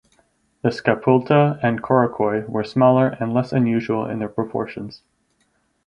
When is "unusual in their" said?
3.53-4.29